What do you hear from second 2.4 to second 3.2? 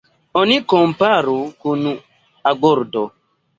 agordo.